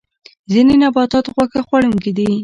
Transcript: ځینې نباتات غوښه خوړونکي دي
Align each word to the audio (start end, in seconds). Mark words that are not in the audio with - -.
ځینې 0.51 0.73
نباتات 0.83 1.25
غوښه 1.33 1.61
خوړونکي 1.67 2.11
دي 2.17 2.31